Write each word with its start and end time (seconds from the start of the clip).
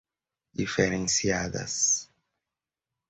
diferenciadas 0.57 1.79